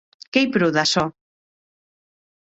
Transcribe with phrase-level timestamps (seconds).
[0.31, 1.03] Qu’ei pro d’açò.